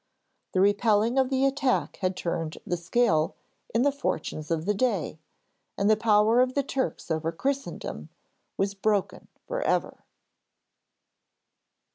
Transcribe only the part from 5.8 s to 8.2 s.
the power of the Turks over Christendom